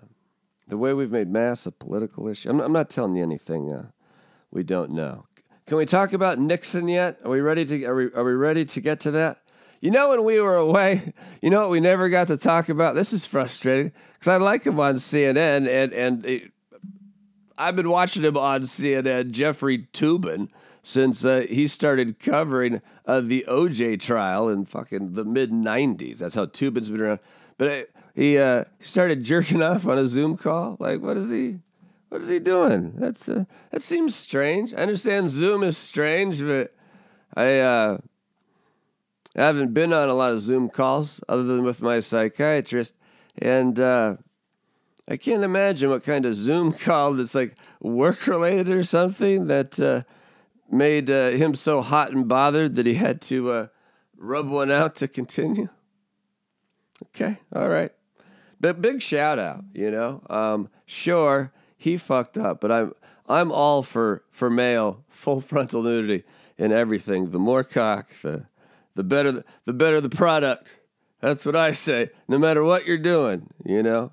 the 0.72 0.78
way 0.78 0.94
we've 0.94 1.12
made 1.12 1.30
mass 1.30 1.66
a 1.66 1.72
political 1.72 2.28
issue. 2.30 2.50
I'm, 2.50 2.62
I'm 2.62 2.72
not 2.72 2.90
telling 2.90 3.16
you 3.16 3.24
anything 3.24 3.72
uh, 3.72 3.88
we 4.51 4.63
don't 4.63 4.92
know. 4.92 5.25
Can 5.68 5.78
we 5.78 5.86
talk 5.86 6.13
about 6.13 6.40
Niksen 6.40 6.92
yet? 6.92 7.20
Are 7.24 7.30
we 7.30 7.42
ready 7.42 7.66
to? 7.66 7.86
Are 7.86 7.96
we, 7.96 8.12
are 8.13 8.24
we 8.24 8.34
ready 8.34 8.66
to 8.66 8.82
get 8.82 9.00
to 9.01 9.12
that? 9.12 9.42
You 9.82 9.92
know, 9.92 10.10
when 10.10 10.24
we 10.24 10.40
were 10.40 10.56
away, 10.56 11.13
you 11.42 11.50
know 11.50 11.60
what 11.60 11.70
we 11.70 11.82
never 11.82 12.10
got 12.10 12.28
to 12.28 12.38
talk 12.38 12.70
about. 12.70 12.96
This 12.96 13.13
is 13.13 13.25
frustrating 13.25 13.92
because 14.13 14.30
I 14.30 14.38
like 14.38 14.63
him 14.63 14.80
on 14.80 14.96
CNN, 14.96 15.68
and 15.70 15.94
and 15.94 16.25
it, 16.25 16.51
I've 17.62 17.75
been 17.75 17.91
watching 17.91 18.24
him 18.24 18.38
on 18.38 18.63
CNN, 18.63 19.32
Jeffrey 19.32 19.88
Toobin, 19.94 20.50
since 20.82 21.24
uh, 21.24 21.46
he 21.48 21.68
started 21.68 22.20
covering 22.20 22.82
uh, 23.06 23.22
the 23.22 23.46
OJ 23.48 24.00
trial 24.00 24.50
in 24.50 24.65
fucking 24.65 25.13
the 25.13 25.24
mid 25.24 25.51
'90s. 25.51 26.18
That's 26.18 26.34
how 26.34 26.48
Toobin's 26.48 26.89
been 26.89 27.01
around. 27.01 27.20
But 27.60 27.72
uh, 27.72 27.84
he 28.15 28.39
uh, 28.39 28.63
started 28.80 29.24
jerking 29.24 29.62
off 29.63 29.86
on 29.86 30.00
a 30.00 30.08
Zoom 30.08 30.38
call. 30.38 30.75
Like, 30.80 31.01
what 31.01 31.18
is 31.18 31.30
he? 31.30 31.60
What 32.10 32.24
is 32.24 32.30
he 32.30 32.39
doing? 32.39 32.94
That's 32.98 33.30
uh, 33.30 33.46
that 33.70 33.84
seems 33.84 34.15
strange. 34.15 34.74
I 34.74 34.77
understand 34.77 35.30
Zoom 35.30 35.62
is 35.62 35.77
strange, 35.77 36.41
but 36.41 36.74
I 37.36 37.60
uh, 37.60 37.98
I 39.36 39.41
haven't 39.41 39.75
been 39.75 39.94
on 39.94 40.10
a 40.10 40.15
lot 40.15 40.32
of 40.32 40.41
Zoom 40.41 40.68
calls 40.68 41.22
other 41.30 41.44
than 41.44 41.62
with 41.62 41.80
my 41.80 42.00
psychiatrist, 42.00 42.96
and 43.38 43.80
I 45.08 45.17
can't 45.17 45.43
imagine 45.43 45.89
what 45.89 46.03
kind 46.03 46.25
of 46.25 46.36
Zoom 46.36 46.74
call 46.74 47.13
that's 47.13 47.36
like 47.36 47.55
work 47.81 48.27
related 48.27 48.70
or 48.70 48.84
something 48.84 49.46
that 49.46 49.79
uh, 49.79 50.03
made 50.72 51.10
uh, 51.10 51.31
him 51.31 51.53
so 51.53 51.81
hot 51.81 52.12
and 52.12 52.27
bothered 52.27 52.75
that 52.75 52.86
he 52.86 52.93
had 52.96 53.22
to 53.24 53.51
uh, 53.51 53.67
rub 54.15 54.48
one 54.48 54.72
out 54.72 54.96
to 54.98 55.08
continue. 55.08 55.70
Okay, 57.08 57.39
all 57.53 57.67
right. 57.67 57.91
But 58.60 58.81
big 58.81 59.01
shout 59.01 59.39
out, 59.39 59.63
you 59.74 59.89
know. 59.89 60.22
Um, 60.29 60.70
sure, 60.86 61.51
he 61.77 61.98
fucked 61.98 62.38
up, 62.38 62.62
but 62.62 62.72
I'm 62.72 62.93
I'm 63.27 63.51
all 63.51 63.81
for 63.81 64.24
for 64.29 64.50
male 64.50 65.03
full 65.10 65.41
frontal 65.41 65.81
nudity 65.81 66.24
in 66.58 66.72
everything. 66.72 67.31
The 67.31 67.39
more 67.39 67.63
cock, 67.63 68.10
the 68.22 68.46
the 68.93 69.03
better 69.03 69.31
the, 69.31 69.46
the 69.65 69.74
better 69.74 70.00
the 70.00 70.10
product. 70.10 70.79
That's 71.22 71.46
what 71.46 71.55
I 71.55 71.72
say. 71.72 72.10
No 72.27 72.38
matter 72.38 72.63
what 72.63 72.86
you're 72.86 72.98
doing, 72.98 73.48
you 73.65 73.81
know, 73.81 74.12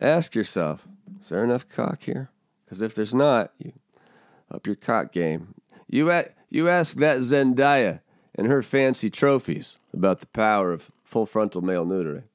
ask 0.00 0.34
yourself: 0.34 0.86
Is 1.20 1.28
there 1.28 1.44
enough 1.44 1.68
cock 1.68 2.02
here? 2.02 2.30
Because 2.64 2.82
if 2.82 2.94
there's 2.94 3.14
not, 3.14 3.52
you 3.58 3.72
up 4.50 4.66
your 4.66 4.76
cock 4.76 5.12
game. 5.12 5.54
You 5.88 6.10
at 6.10 6.34
you 6.50 6.68
ask 6.68 6.96
that 6.96 7.18
Zendaya 7.18 8.00
and 8.34 8.46
her 8.46 8.62
fancy 8.62 9.10
trophies 9.10 9.78
about 9.92 10.20
the 10.20 10.26
power 10.26 10.72
of 10.72 10.90
full 11.04 11.26
frontal 11.26 11.60
male 11.60 11.84
nudity. 11.84 12.26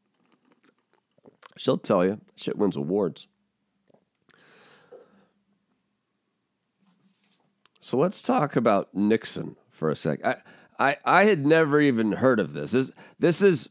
She'll 1.57 1.77
tell 1.77 2.03
you 2.03 2.19
shit 2.35 2.57
wins 2.57 2.75
awards. 2.75 3.27
So 7.79 7.97
let's 7.97 8.21
talk 8.21 8.55
about 8.55 8.95
Niksen 8.95 9.55
for 9.69 9.89
a 9.89 9.95
sec. 9.95 10.25
I, 10.25 10.37
I, 10.79 10.97
I 11.03 11.25
had 11.25 11.45
never 11.45 11.81
even 11.81 12.13
heard 12.13 12.39
of 12.39 12.53
this. 12.53 12.71
This, 12.71 12.91
this 13.19 13.41
is 13.41 13.69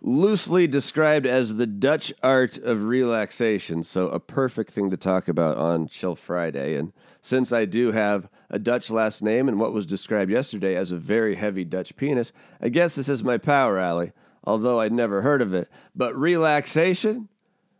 loosely 0.00 0.66
described 0.66 1.26
as 1.26 1.54
the 1.54 1.66
Dutch 1.66 2.12
art 2.22 2.56
of 2.58 2.84
relaxation. 2.84 3.82
So, 3.82 4.08
a 4.08 4.20
perfect 4.20 4.70
thing 4.70 4.90
to 4.90 4.96
talk 4.96 5.28
about 5.28 5.56
on 5.56 5.88
Chill 5.88 6.14
Friday. 6.14 6.76
And 6.76 6.92
since 7.22 7.52
I 7.52 7.64
do 7.64 7.92
have 7.92 8.28
a 8.50 8.58
Dutch 8.58 8.90
last 8.90 9.22
name 9.22 9.48
and 9.48 9.58
what 9.58 9.72
was 9.72 9.86
described 9.86 10.30
yesterday 10.30 10.76
as 10.76 10.92
a 10.92 10.96
very 10.96 11.34
heavy 11.34 11.64
Dutch 11.64 11.96
penis, 11.96 12.32
I 12.60 12.68
guess 12.68 12.94
this 12.94 13.08
is 13.08 13.24
my 13.24 13.38
power 13.38 13.78
alley, 13.78 14.12
although 14.44 14.80
I'd 14.80 14.92
never 14.92 15.22
heard 15.22 15.42
of 15.42 15.52
it. 15.52 15.68
But 15.94 16.16
relaxation? 16.16 17.28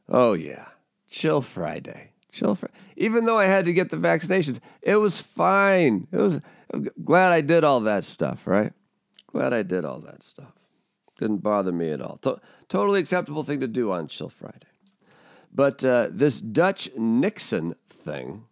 Oh, 0.08 0.32
yeah. 0.32 0.66
Chill 1.10 1.40
Friday. 1.40 2.12
Chill 2.32 2.54
Friday. 2.54 2.74
Even 2.96 3.24
though 3.24 3.38
I 3.38 3.46
had 3.46 3.64
to 3.64 3.72
get 3.72 3.90
the 3.90 3.96
vaccinations, 3.96 4.58
it 4.82 4.96
was 4.96 5.20
fine. 5.20 6.08
It 6.12 6.18
was 6.18 6.40
I'm 6.72 6.88
glad 7.02 7.32
I 7.32 7.40
did 7.40 7.64
all 7.64 7.80
that 7.80 8.04
stuff, 8.04 8.46
right? 8.46 8.72
Glad 9.28 9.52
I 9.52 9.62
did 9.62 9.84
all 9.84 10.00
that 10.00 10.22
stuff. 10.22 10.52
Didn't 11.18 11.38
bother 11.42 11.72
me 11.72 11.90
at 11.90 12.00
all. 12.00 12.18
To- 12.22 12.40
totally 12.68 13.00
acceptable 13.00 13.42
thing 13.42 13.60
to 13.60 13.68
do 13.68 13.92
on 13.92 14.08
Chill 14.08 14.28
Friday. 14.28 14.66
But 15.52 15.84
uh, 15.84 16.08
this 16.10 16.40
Dutch 16.40 16.88
Niksen 16.96 17.74
thing, 17.88 18.44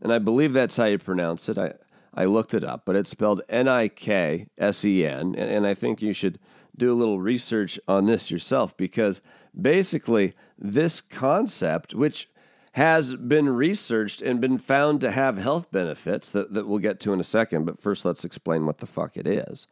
and 0.00 0.12
I 0.12 0.18
believe 0.18 0.52
that's 0.52 0.76
how 0.76 0.84
you 0.84 0.98
pronounce 0.98 1.48
it. 1.48 1.58
I, 1.58 1.74
I 2.14 2.26
looked 2.26 2.54
it 2.54 2.64
up, 2.64 2.82
but 2.84 2.96
it's 2.96 3.10
spelled 3.10 3.42
N 3.48 3.68
I 3.68 3.88
K 3.88 4.48
S 4.58 4.84
E 4.84 5.04
N. 5.04 5.34
And 5.34 5.66
I 5.66 5.74
think 5.74 6.02
you 6.02 6.12
should 6.12 6.38
do 6.76 6.92
a 6.92 6.96
little 6.96 7.20
research 7.20 7.78
on 7.88 8.06
this 8.06 8.30
yourself 8.30 8.76
because 8.76 9.20
basically, 9.58 10.34
this 10.58 11.00
concept, 11.00 11.94
which 11.94 12.28
has 12.72 13.16
been 13.16 13.48
researched 13.48 14.20
and 14.20 14.40
been 14.40 14.58
found 14.58 15.00
to 15.00 15.10
have 15.10 15.38
health 15.38 15.70
benefits 15.70 16.30
that, 16.30 16.52
that 16.52 16.68
we'll 16.68 16.78
get 16.78 17.00
to 17.00 17.12
in 17.12 17.20
a 17.20 17.24
second. 17.24 17.64
But 17.64 17.80
first, 17.80 18.04
let's 18.04 18.24
explain 18.24 18.66
what 18.66 18.78
the 18.78 18.86
fuck 18.86 19.16
it 19.16 19.26
is. 19.26 19.66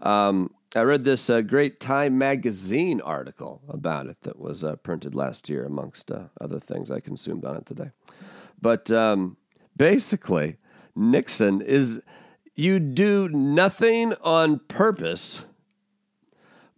Um, 0.00 0.50
I 0.76 0.82
read 0.82 1.04
this 1.04 1.28
uh, 1.28 1.40
great 1.40 1.80
Time 1.80 2.16
magazine 2.16 3.00
article 3.00 3.60
about 3.68 4.06
it 4.06 4.22
that 4.22 4.38
was 4.38 4.62
uh, 4.62 4.76
printed 4.76 5.16
last 5.16 5.48
year, 5.48 5.64
amongst 5.64 6.12
uh, 6.12 6.24
other 6.40 6.60
things 6.60 6.90
I 6.90 7.00
consumed 7.00 7.44
on 7.44 7.56
it 7.56 7.66
today. 7.66 7.90
But 8.62 8.88
um, 8.90 9.36
basically, 9.76 10.58
Niksen 10.96 11.60
is 11.60 12.02
you 12.54 12.78
do 12.78 13.28
nothing 13.28 14.14
on 14.22 14.60
purpose, 14.68 15.44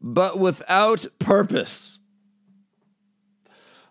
but 0.00 0.38
without 0.38 1.06
purpose. 1.18 1.98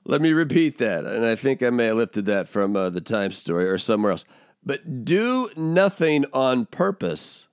Let 0.03 0.19
me 0.19 0.33
repeat 0.33 0.79
that. 0.79 1.05
And 1.05 1.25
I 1.25 1.35
think 1.35 1.61
I 1.61 1.69
may 1.69 1.85
have 1.85 1.97
lifted 1.97 2.25
that 2.25 2.47
from 2.47 2.75
uh, 2.75 2.89
the 2.89 3.01
Time 3.01 3.31
story 3.31 3.69
or 3.69 3.77
somewhere 3.77 4.13
else. 4.13 4.25
But 4.63 5.05
do 5.05 5.51
nothing 5.55 6.25
on 6.33 6.65
purpose, 6.65 7.47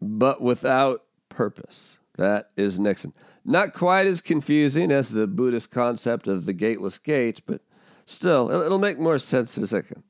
but 0.00 0.40
without 0.40 1.01
purpose. 1.34 1.98
That 2.16 2.50
is 2.56 2.78
Niksen. 2.78 3.12
Not 3.44 3.72
quite 3.72 4.06
as 4.06 4.20
confusing 4.20 4.92
as 4.92 5.08
the 5.08 5.26
Buddhist 5.26 5.70
concept 5.70 6.28
of 6.28 6.46
the 6.46 6.52
gateless 6.52 6.98
gate, 6.98 7.40
but 7.46 7.60
still, 8.06 8.50
it'll 8.50 8.78
make 8.78 8.98
more 8.98 9.18
sense 9.18 9.56
in 9.56 9.64
a 9.64 9.66
second. 9.66 10.02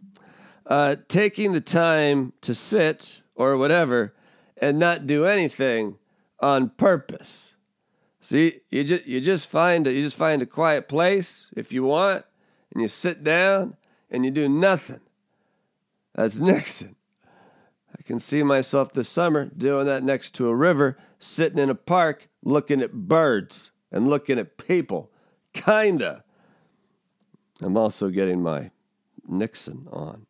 Uh, 0.67 0.97
taking 1.09 1.52
the 1.52 1.61
time 1.61 2.33
to 2.43 2.55
sit 2.55 3.23
or 3.35 3.57
whatever 3.57 4.14
and 4.57 4.79
not 4.79 5.07
do 5.07 5.25
anything 5.25 5.97
on 6.41 6.71
purpose. 6.71 7.55
See, 8.21 8.61
you 8.71 8.85
just 8.85 9.05
you 9.07 9.21
just 9.21 9.49
find 9.49 9.87
a, 9.87 9.93
you 9.93 10.02
just 10.02 10.17
find 10.17 10.43
a 10.43 10.47
quiet 10.47 10.88
place 10.88 11.49
if 11.57 11.73
you 11.73 11.83
want, 11.83 12.25
and 12.73 12.81
you 12.81 12.88
sit 12.88 13.25
down 13.25 13.76
and 14.11 14.25
you 14.25 14.31
do 14.31 14.49
nothing. 14.49 15.00
That's 16.14 16.37
Niksen. 16.37 16.95
I 17.97 18.03
can 18.03 18.19
see 18.19 18.43
myself 18.43 18.93
this 18.93 19.09
summer 19.09 19.47
doing 19.47 19.87
that 19.87 20.03
next 20.03 20.33
to 20.37 20.49
a 20.49 20.55
river, 20.55 20.99
sitting 21.19 21.59
in 21.59 21.71
a 21.71 21.75
park, 21.75 22.29
looking 22.43 22.81
at 22.81 22.93
birds 22.93 23.73
and 23.91 24.09
looking 24.09 24.39
at 24.39 24.57
people. 24.57 25.11
Kinda. 25.53 26.25
I'm 27.61 27.77
also 27.77 28.09
getting 28.09 28.43
my 28.43 28.71
Niksen 29.31 29.87
on. 29.95 30.27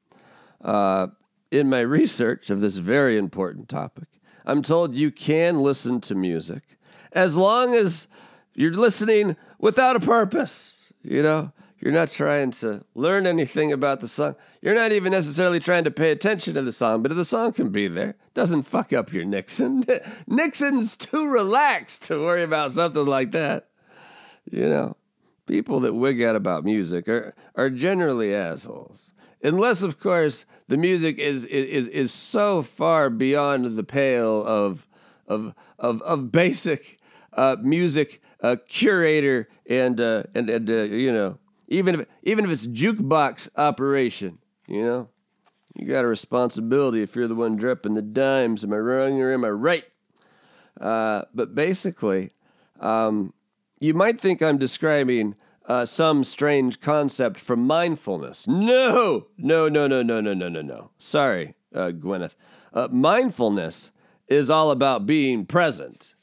Uh, 0.61 1.09
in 1.51 1.69
my 1.69 1.81
research 1.81 2.51
of 2.51 2.61
this 2.61 2.77
very 2.77 3.17
important 3.17 3.69
topic, 3.69 4.09
I'm 4.45 4.63
told 4.63 4.95
you 4.95 5.11
can 5.11 5.63
listen 5.63 6.01
to 6.03 6.15
music 6.15 6.79
as 7.13 7.37
long 7.37 7.75
as 7.75 8.09
you're 8.55 8.73
listening 8.73 9.37
without 9.59 9.97
a 9.97 10.01
purpose. 10.01 10.93
You 11.03 11.23
know, 11.23 11.53
you're 11.83 11.93
not 11.93 12.13
trying 12.13 12.53
to 12.53 12.85
learn 12.95 13.27
anything 13.27 13.73
about 13.73 13.99
the 13.99 14.07
song. 14.07 14.37
You're 14.61 14.77
not 14.77 14.93
even 14.93 15.11
necessarily 15.11 15.59
trying 15.59 15.83
to 15.83 15.91
pay 15.91 16.13
attention 16.13 16.55
to 16.55 16.63
the 16.63 16.71
song, 16.71 17.03
but 17.03 17.13
the 17.13 17.25
song 17.25 17.53
can 17.53 17.71
be 17.71 17.89
there. 17.89 18.15
Doesn't 18.35 18.63
fuck 18.63 18.93
up 18.93 19.13
your 19.13 19.25
Niksen. 19.25 19.85
Niksen's 20.31 20.95
too 20.95 21.27
relaxed 21.27 22.05
to 22.05 22.23
worry 22.23 22.45
about 22.45 22.71
something 22.71 23.05
like 23.05 23.33
that. 23.33 23.69
You 24.49 24.69
know, 24.69 24.97
people 25.47 25.81
that 25.81 25.95
wig 25.95 26.23
out 26.23 26.37
about 26.37 26.65
music 26.65 27.09
are, 27.09 27.35
are 27.57 27.69
generally 27.69 28.33
assholes. 28.33 29.13
Unless, 29.43 29.83
of 29.83 29.99
course, 29.99 30.47
the 30.69 30.77
music 30.77 31.19
is, 31.19 31.45
is, 31.47 31.89
is 31.89 32.13
so 32.13 32.63
far 32.63 33.11
beyond 33.11 33.77
the 33.77 33.83
pale 33.83 34.47
of, 34.47 34.87
of, 35.27 35.53
of, 35.81 36.01
of 36.03 36.31
basic 36.31 37.01
uh, 37.33 37.57
music 37.61 38.23
uh, 38.41 38.57
curator 38.69 39.49
and 39.67 40.01
uh, 40.01 40.25
and 40.35 40.51
and 40.51 40.69
uh, 40.69 40.83
you 40.83 41.13
know 41.13 41.39
even 41.73 42.01
if 42.01 42.07
even 42.23 42.45
if 42.45 42.51
it's 42.51 42.67
jukebox 42.67 43.49
operation, 43.57 44.39
you 44.69 44.85
know, 44.85 45.09
you 45.75 45.87
got 45.87 46.05
a 46.05 46.09
responsibility 46.09 47.03
if 47.03 47.17
you're 47.17 47.29
the 47.29 47.35
one 47.35 47.57
dropping 47.57 47.95
the 47.95 48.03
dimes. 48.03 48.63
Am 48.63 48.73
I 48.73 48.77
wrong 48.77 49.21
or 49.21 49.33
am 49.33 49.45
I 49.45 49.49
right? 49.49 49.85
Uh, 50.81 51.23
but 51.35 51.55
basically, 51.55 52.31
um, 52.81 53.33
you 53.81 53.95
might 53.95 54.21
think 54.21 54.43
I'm 54.43 54.59
describing 54.59 55.35
uh, 55.67 55.87
some 55.87 56.25
strange 56.25 56.81
concept 56.81 57.39
from 57.39 57.67
mindfulness. 57.67 58.47
No, 58.47 59.27
no, 59.39 59.69
no, 59.69 59.87
no, 59.87 60.03
no, 60.03 60.21
no, 60.21 60.35
no, 60.35 60.49
no, 60.49 60.63
no. 60.63 60.91
Sorry, 60.99 61.55
uh, 61.75 61.93
Gwyneth. 61.93 62.35
Uh, 62.75 62.89
mindfulness 62.91 63.91
is 64.29 64.51
all 64.51 64.71
about 64.71 65.07
being 65.07 65.47
present. 65.47 66.15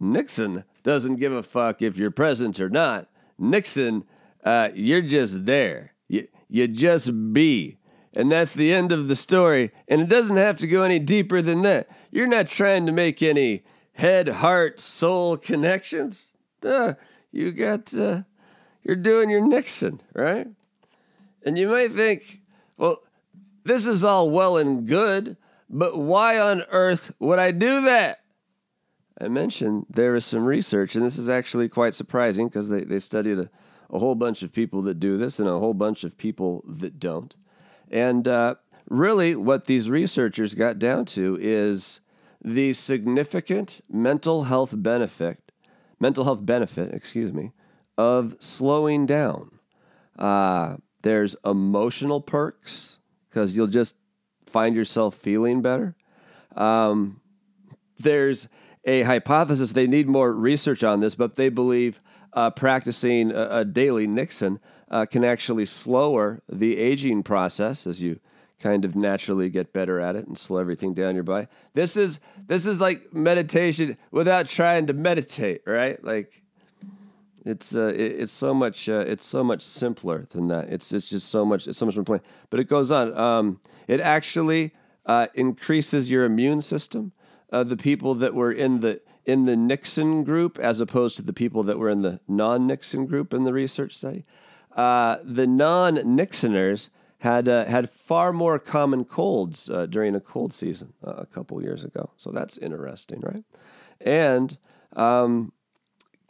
Niksen 0.00 0.64
doesn't 0.82 1.16
give 1.16 1.32
a 1.32 1.42
fuck 1.42 1.82
if 1.82 1.98
you're 1.98 2.10
present 2.10 2.58
or 2.60 2.70
not. 2.70 3.08
Niksen, 3.40 4.04
uh, 4.44 4.70
you're 4.74 5.02
just 5.02 5.46
there. 5.46 5.94
You, 6.08 6.28
you 6.48 6.68
just 6.68 7.32
be. 7.32 7.78
And 8.12 8.32
that's 8.32 8.52
the 8.52 8.72
end 8.72 8.90
of 8.90 9.06
the 9.08 9.16
story. 9.16 9.70
And 9.86 10.00
it 10.00 10.08
doesn't 10.08 10.36
have 10.36 10.56
to 10.56 10.66
go 10.66 10.82
any 10.82 10.98
deeper 10.98 11.40
than 11.40 11.62
that. 11.62 11.88
You're 12.10 12.26
not 12.26 12.48
trying 12.48 12.86
to 12.86 12.92
make 12.92 13.22
any 13.22 13.62
head, 13.94 14.28
heart, 14.28 14.80
soul 14.80 15.36
connections. 15.36 16.30
Duh, 16.60 16.94
you 17.30 17.52
got, 17.52 17.94
uh, 17.94 18.22
you're 18.82 18.96
doing 18.96 19.30
your 19.30 19.42
Niksen, 19.42 20.00
right? 20.14 20.48
And 21.44 21.56
you 21.56 21.68
might 21.68 21.92
think, 21.92 22.40
well, 22.76 23.02
this 23.64 23.86
is 23.86 24.02
all 24.02 24.30
well 24.30 24.56
and 24.56 24.86
good, 24.86 25.36
but 25.68 25.96
why 25.96 26.38
on 26.38 26.62
earth 26.70 27.12
would 27.18 27.38
I 27.38 27.52
do 27.52 27.82
that? 27.82 28.22
I 29.20 29.28
mentioned 29.28 29.86
there 29.88 30.16
is 30.16 30.24
some 30.24 30.44
research, 30.44 30.96
and 30.96 31.04
this 31.04 31.18
is 31.18 31.28
actually 31.28 31.68
quite 31.68 31.94
surprising 31.94 32.48
because 32.48 32.70
they, 32.70 32.82
they 32.84 32.98
studied 32.98 33.38
a, 33.38 33.50
a 33.92 33.98
whole 33.98 34.14
bunch 34.14 34.42
of 34.42 34.52
people 34.52 34.82
that 34.82 35.00
do 35.00 35.16
this 35.16 35.38
and 35.40 35.48
a 35.48 35.58
whole 35.58 35.74
bunch 35.74 36.04
of 36.04 36.16
people 36.16 36.64
that 36.66 36.98
don't. 36.98 37.34
And 37.90 38.26
uh, 38.28 38.54
really, 38.88 39.34
what 39.34 39.66
these 39.66 39.90
researchers 39.90 40.54
got 40.54 40.78
down 40.78 41.04
to 41.06 41.36
is 41.40 42.00
the 42.42 42.72
significant 42.72 43.80
mental 43.90 44.44
health 44.44 44.72
benefit, 44.76 45.52
mental 45.98 46.24
health 46.24 46.46
benefit, 46.46 46.94
excuse 46.94 47.32
me, 47.32 47.52
of 47.98 48.36
slowing 48.38 49.06
down. 49.06 49.58
Uh, 50.18 50.76
there's 51.02 51.36
emotional 51.44 52.20
perks 52.20 52.98
because 53.28 53.56
you'll 53.56 53.66
just 53.66 53.96
find 54.46 54.74
yourself 54.76 55.14
feeling 55.14 55.62
better. 55.62 55.96
Um, 56.56 57.20
there's 57.98 58.48
a 58.84 59.02
hypothesis. 59.02 59.72
They 59.72 59.86
need 59.86 60.08
more 60.08 60.32
research 60.32 60.82
on 60.82 61.00
this, 61.00 61.14
but 61.14 61.36
they 61.36 61.48
believe 61.48 62.00
uh, 62.32 62.50
practicing 62.50 63.32
a, 63.32 63.48
a, 63.50 63.64
daily 63.64 64.06
Niksen 64.06 64.58
uh, 64.90 65.06
can 65.06 65.24
actually 65.24 65.66
slower 65.66 66.42
the 66.48 66.78
aging 66.78 67.22
process 67.22 67.86
as 67.86 68.02
you 68.02 68.20
kind 68.60 68.84
of 68.84 68.94
naturally 68.94 69.48
get 69.48 69.72
better 69.72 70.00
at 70.00 70.14
it 70.14 70.26
and 70.26 70.36
slow 70.36 70.58
everything 70.58 70.94
down 70.94 71.14
your 71.14 71.24
body. 71.24 71.46
This 71.74 71.96
is 71.96 72.20
this 72.46 72.66
is 72.66 72.80
like 72.80 73.12
meditation 73.12 73.96
without 74.10 74.46
trying 74.46 74.86
to 74.86 74.92
meditate, 74.92 75.62
right? 75.66 76.02
Like 76.04 76.42
it's 77.44 77.74
uh, 77.74 77.88
it, 77.88 78.20
it's 78.20 78.32
so 78.32 78.52
much 78.52 78.88
uh, 78.88 79.04
it's 79.06 79.24
so 79.24 79.42
much 79.42 79.62
simpler 79.62 80.26
than 80.30 80.48
that. 80.48 80.68
It's 80.68 80.92
it's 80.92 81.08
just 81.08 81.28
so 81.28 81.44
much 81.44 81.66
it's 81.66 81.78
so 81.78 81.86
much 81.86 81.96
more 81.96 82.04
plain. 82.04 82.20
But 82.50 82.60
it 82.60 82.68
goes 82.68 82.90
on. 82.90 83.16
Um, 83.16 83.60
it 83.88 84.00
actually 84.00 84.72
uh, 85.06 85.28
increases 85.34 86.10
your 86.10 86.24
immune 86.24 86.62
system 86.62 87.12
uh, 87.52 87.64
the 87.64 87.76
people 87.76 88.14
that 88.16 88.34
were 88.34 88.52
in 88.52 88.80
the 88.80 89.00
in 89.24 89.44
the 89.44 89.54
Niksen 89.54 90.24
group 90.24 90.58
as 90.58 90.80
opposed 90.80 91.16
to 91.16 91.22
the 91.22 91.32
people 91.32 91.62
that 91.64 91.78
were 91.78 91.90
in 91.90 92.02
the 92.02 92.20
non-Niksen 92.26 93.06
group 93.06 93.32
in 93.32 93.44
the 93.44 93.52
research 93.52 93.96
study. 93.96 94.24
Uh, 94.74 95.18
the 95.22 95.46
non-Nixoners 95.46 96.90
had 97.20 97.48
uh, 97.48 97.64
had 97.66 97.90
far 97.90 98.32
more 98.32 98.58
common 98.58 99.04
colds 99.04 99.68
uh, 99.68 99.86
during 99.86 100.14
a 100.14 100.20
cold 100.20 100.52
season 100.52 100.94
uh, 101.06 101.12
a 101.18 101.26
couple 101.26 101.62
years 101.62 101.84
ago. 101.84 102.10
So 102.16 102.30
that's 102.30 102.56
interesting, 102.58 103.20
right? 103.20 103.44
And 104.00 104.56
um, 104.96 105.52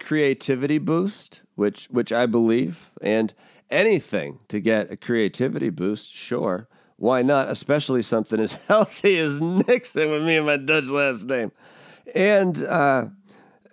creativity 0.01 0.79
boost, 0.79 1.43
which 1.55 1.87
which 1.91 2.13
I 2.13 2.27
believe, 2.27 2.91
and 3.01 3.33
anything 3.71 4.41
to 4.49 4.61
get 4.61 4.91
a 4.91 4.97
creativity 4.97 5.71
boost, 5.71 6.11
sure. 6.13 6.69
Why 6.97 7.23
not? 7.23 7.49
Especially 7.49 8.03
something 8.03 8.41
as 8.41 8.53
healthy 8.69 9.17
as 9.19 9.39
Niksen 9.41 10.11
with 10.11 10.23
me 10.25 10.37
and 10.37 10.47
my 10.47 10.57
Dutch 10.57 10.87
last 10.87 11.25
name. 11.27 11.53
And 12.15 12.63
uh, 12.65 13.07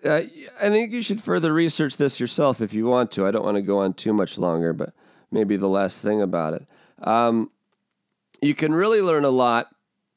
uh, 0.06 0.22
I 0.62 0.70
think 0.70 0.92
you 0.92 1.02
should 1.02 1.22
further 1.22 1.54
research 1.54 1.98
this 1.98 2.20
yourself 2.20 2.62
if 2.62 2.74
you 2.74 2.86
want 2.86 3.12
to. 3.12 3.26
I 3.26 3.32
don't 3.32 3.46
want 3.46 3.56
to 3.56 3.62
go 3.62 3.80
on 3.80 3.94
too 3.94 4.14
much 4.14 4.38
longer, 4.38 4.74
but 4.74 4.94
maybe 5.32 5.58
the 5.58 5.68
last 5.68 6.02
thing 6.02 6.22
about 6.22 6.54
it. 6.54 6.66
Um, 7.00 7.52
you 8.42 8.54
can 8.54 8.74
really 8.74 9.02
learn 9.02 9.26
a 9.26 9.30
lot 9.30 9.70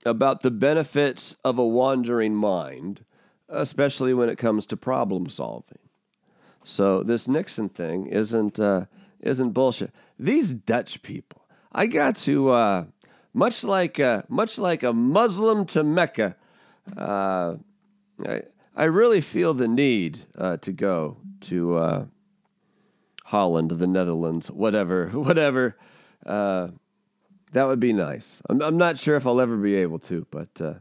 about 0.05 0.43
the 0.43 0.51
benefits 0.51 1.37
of 1.45 1.59
a 1.59 1.67
wandering 1.67 2.35
mind, 2.35 3.05
especially 3.49 4.15
when 4.15 4.29
it 4.29 4.37
comes 4.37 4.67
to 4.67 4.77
problem 4.77 5.29
solving. 5.29 5.79
So 6.65 7.03
this 7.03 7.27
Niksen 7.27 7.73
thing 7.73 8.07
isn't 8.07 8.61
uh, 8.61 8.85
isn't 9.21 9.51
bullshit. 9.53 9.93
These 10.19 10.53
Dutch 10.53 11.03
people, 11.03 11.43
I 11.73 11.87
got 11.87 12.17
to 12.17 12.51
uh, 12.51 12.85
much 13.33 13.65
like 13.65 13.99
uh, 13.99 14.23
much 14.29 14.59
like 14.59 14.83
a 14.83 14.93
Muslim 14.93 15.65
to 15.67 15.83
Mecca. 15.83 16.37
Uh, 16.97 17.57
I, 18.27 18.43
I 18.77 18.85
really 18.85 19.21
feel 19.21 19.55
the 19.55 19.69
need 19.69 20.21
uh, 20.37 20.57
to 20.59 20.73
go 20.73 21.19
to 21.43 21.77
uh, 21.77 22.05
Holland, 23.27 23.71
the 23.71 23.87
Netherlands, 23.87 24.51
whatever, 24.51 25.09
whatever. 25.13 25.77
Uh, 26.25 26.69
that 27.53 27.65
would 27.65 27.81
be 27.81 27.93
nice. 27.93 28.43
I'm, 28.49 28.63
I'm 28.63 28.77
not 28.77 28.99
sure 28.99 29.17
if 29.17 29.27
I'll 29.27 29.41
ever 29.41 29.57
be 29.57 29.75
able 29.77 29.99
to, 30.01 30.27
but 30.31 30.61
uh, 30.61 30.75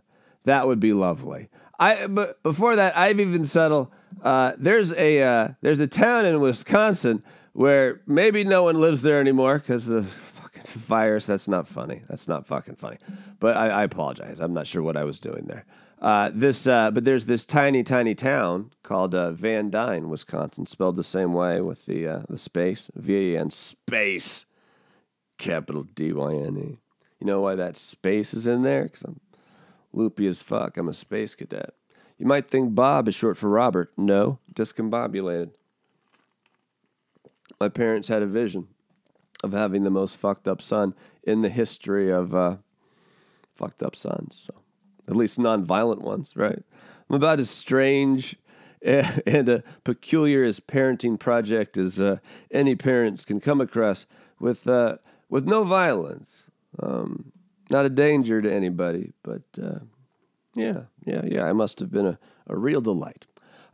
that 0.46 0.68
would 0.68 0.80
be 0.80 0.94
lovely. 0.94 1.50
I 1.80 2.08
but 2.08 2.42
before 2.44 2.76
that, 2.76 2.98
I've 2.98 3.20
even 3.20 3.46
settled. 3.46 3.88
Uh, 4.22 4.54
there's 4.58 4.92
a 4.94 5.22
uh, 5.22 5.48
there's 5.62 5.80
a 5.80 5.88
town 5.88 6.26
in 6.26 6.40
Wisconsin 6.42 7.24
where 7.54 8.02
maybe 8.06 8.44
no 8.44 8.64
one 8.64 8.80
lives 8.80 9.02
there 9.02 9.20
anymore 9.20 9.60
because 9.60 9.88
of 9.88 10.06
the 10.06 10.12
fucking 10.12 10.64
virus. 10.66 11.26
That's 11.26 11.48
not 11.48 11.68
funny. 11.68 12.02
That's 12.10 12.28
not 12.28 12.46
fucking 12.46 12.76
funny. 12.76 12.98
But 13.40 13.56
I, 13.58 13.70
I 13.70 13.84
apologize. 13.84 14.40
I'm 14.40 14.54
not 14.54 14.68
sure 14.68 14.82
what 14.82 14.98
I 14.98 15.04
was 15.06 15.20
doing 15.20 15.46
there. 15.46 15.66
Uh, 16.02 16.32
this, 16.34 16.66
uh, 16.66 16.90
but 16.92 17.04
there's 17.04 17.26
this 17.26 17.46
tiny, 17.46 17.84
tiny 17.84 18.16
town 18.16 18.72
called 18.84 19.14
uh, 19.14 19.32
Van 19.32 19.70
Dyne, 19.70 20.10
Wisconsin, 20.10 20.66
spelled 20.66 20.96
the 20.96 21.04
same 21.04 21.34
way 21.34 21.60
with 21.60 21.86
the 21.86 22.08
uh, 22.08 22.22
the 22.30 22.38
space, 22.38 22.90
V 22.96 23.36
A 23.36 23.40
N 23.40 23.50
space, 23.50 24.46
capital 25.38 25.84
D 25.84 26.14
Y 26.14 26.36
N 26.36 26.58
E. 26.58 26.78
You 27.20 27.28
know 27.28 27.42
why 27.42 27.56
that 27.56 27.76
space 27.76 28.34
is 28.34 28.48
in 28.48 28.62
there? 28.62 28.84
Because 28.84 29.04
I'm 29.04 29.20
loopy 29.92 30.26
as 30.28 30.42
fuck. 30.42 30.78
I'm 30.78 30.88
a 30.88 30.94
space 30.94 31.36
cadet. 31.36 31.74
You 32.18 32.26
might 32.26 32.48
think 32.48 32.76
Bob 32.76 33.10
is 33.10 33.16
short 33.16 33.38
for 33.38 33.50
Robert. 33.50 33.92
No, 33.98 34.40
discombobulated. 34.54 35.52
My 37.60 37.68
parents 37.68 38.08
had 38.08 38.22
a 38.22 38.26
vision 38.26 38.70
of 39.44 39.52
having 39.52 39.84
the 39.84 39.90
most 39.90 40.16
fucked 40.16 40.48
up 40.48 40.62
son 40.62 40.94
in 41.24 41.42
the 41.42 41.50
history 41.50 42.10
of 42.10 42.34
uh, 42.34 42.58
fucked 43.54 43.84
up 43.84 43.98
sons. 43.98 44.38
So 44.40 44.59
at 45.10 45.16
least 45.16 45.40
non-violent 45.40 46.02
ones, 46.02 46.34
right? 46.36 46.64
I'm 47.10 47.16
about 47.16 47.40
as 47.40 47.50
strange 47.50 48.36
and 48.82 49.50
a 49.50 49.64
peculiar 49.84 50.44
as 50.44 50.60
parenting 50.60 51.20
project 51.20 51.78
as 51.78 52.00
uh, 52.00 52.18
any 52.52 52.76
parents 52.76 53.26
can 53.26 53.42
come 53.42 53.60
across, 53.60 54.06
with 54.40 54.68
uh, 54.68 54.98
with 55.28 55.46
no 55.46 55.64
violence, 55.64 56.48
um, 56.82 57.32
not 57.70 57.86
a 57.86 57.90
danger 57.90 58.42
to 58.42 58.52
anybody. 58.52 59.12
But 59.22 59.42
uh, 59.62 59.80
yeah, 60.56 60.84
yeah, 61.04 61.24
yeah, 61.26 61.44
I 61.44 61.54
must 61.54 61.80
have 61.80 61.92
been 61.92 62.06
a, 62.06 62.20
a 62.48 62.58
real 62.58 62.80
delight. 62.80 63.26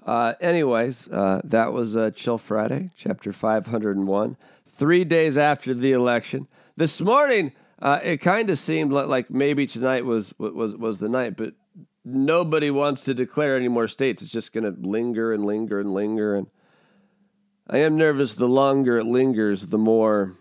Uh, 0.05 0.33
anyways, 0.39 1.07
uh, 1.09 1.41
that 1.43 1.73
was 1.73 1.97
uh, 1.97 2.11
Chill 2.11 2.37
Friday, 2.37 2.91
chapter 2.95 3.31
501. 3.31 4.37
Three 4.67 5.03
days 5.03 5.37
after 5.37 5.73
the 5.73 5.91
election, 5.91 6.47
this 6.75 6.99
morning 6.99 7.53
uh, 7.81 7.99
it 8.03 8.17
kind 8.17 8.49
of 8.49 8.57
seemed 8.57 8.91
like, 8.91 9.29
maybe 9.29 9.67
tonight 9.67 10.05
was 10.05 10.33
was 10.37 10.75
was 10.75 10.99
the 10.99 11.09
night, 11.09 11.35
but 11.35 11.53
nobody 12.03 12.71
wants 12.71 13.03
to 13.03 13.13
declare 13.13 13.57
any 13.57 13.67
more 13.67 13.87
states. 13.87 14.21
It's 14.21 14.31
just 14.31 14.53
going 14.53 14.63
to 14.63 14.87
linger 14.87 15.33
and 15.33 15.45
linger 15.45 15.79
and 15.79 15.93
linger, 15.93 16.35
and 16.35 16.47
I 17.69 17.77
am 17.79 17.97
nervous. 17.97 18.33
The 18.33 18.47
longer 18.47 18.97
it 18.97 19.05
lingers, 19.05 19.67
the 19.67 19.77
more 19.77 20.37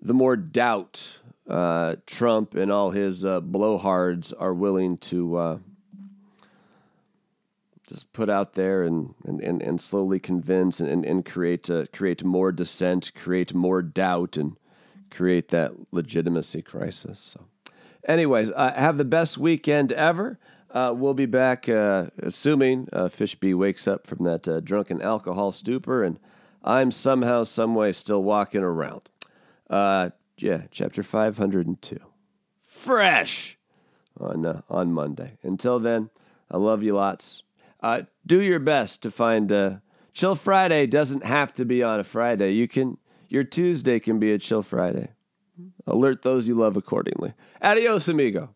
the 0.00 0.14
more 0.14 0.36
doubt 0.36 1.18
uh, 1.48 1.96
Trump 2.06 2.54
and 2.54 2.72
all 2.72 2.90
his 2.90 3.24
uh, 3.24 3.40
blowhards 3.40 4.32
are 4.38 4.54
willing 4.54 4.96
to 4.98 5.36
uh, 5.36 5.58
just 7.86 8.12
put 8.12 8.30
out 8.30 8.54
there 8.54 8.84
and, 8.84 9.14
and, 9.24 9.40
and, 9.40 9.60
and 9.60 9.80
slowly 9.80 10.18
convince 10.18 10.80
and, 10.80 10.88
and, 10.88 11.04
and 11.04 11.24
create 11.24 11.68
uh, 11.68 11.84
create 11.92 12.24
more 12.24 12.50
dissent, 12.50 13.12
create 13.14 13.52
more 13.54 13.82
doubt, 13.82 14.36
and 14.36 14.56
create 15.12 15.48
that 15.48 15.72
legitimacy 15.92 16.62
crisis. 16.62 17.20
So, 17.20 17.46
anyways, 18.06 18.50
uh, 18.50 18.72
have 18.74 18.98
the 18.98 19.04
best 19.04 19.38
weekend 19.38 19.92
ever. 19.92 20.38
Uh, 20.70 20.92
we'll 20.96 21.14
be 21.14 21.26
back, 21.26 21.68
uh, 21.68 22.06
assuming 22.18 22.88
uh, 22.92 23.04
Fishby 23.04 23.54
wakes 23.54 23.86
up 23.86 24.06
from 24.06 24.24
that 24.24 24.48
uh, 24.48 24.60
drunken 24.60 25.02
alcohol 25.02 25.52
stupor, 25.52 26.02
and 26.02 26.18
I'm 26.64 26.90
somehow, 26.90 27.44
someway, 27.44 27.92
still 27.92 28.22
walking 28.22 28.62
around. 28.62 29.10
Uh, 29.68 30.10
yeah, 30.38 30.62
chapter 30.70 31.02
502, 31.02 31.98
fresh 32.62 33.58
on 34.18 34.62
on 34.70 34.92
Monday. 34.92 35.38
Until 35.42 35.78
then, 35.78 36.08
I 36.50 36.56
love 36.56 36.82
you 36.82 36.94
lots. 36.94 37.42
do 38.26 38.40
your 38.40 38.58
best 38.58 39.02
to 39.02 39.10
find. 39.10 39.80
Chill 40.14 40.34
Friday 40.34 40.86
doesn't 40.86 41.24
have 41.24 41.54
to 41.54 41.64
be 41.64 41.82
on 41.82 42.00
a 42.00 42.04
Friday. 42.04 42.52
You 42.52 42.68
can 42.68 42.98
your 43.32 43.44
Tuesday 43.44 43.98
can 43.98 44.18
be 44.18 44.30
a 44.30 44.38
chill 44.38 44.62
Friday. 44.62 45.08
Alert 45.86 46.20
those 46.20 46.46
you 46.46 46.54
love 46.54 46.76
accordingly. 46.76 47.32
Adios, 47.62 48.06
amigo. 48.06 48.54